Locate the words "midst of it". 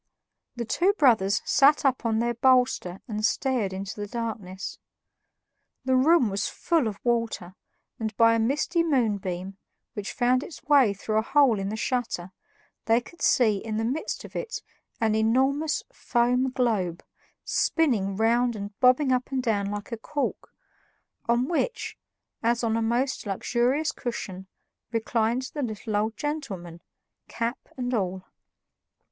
13.85-14.63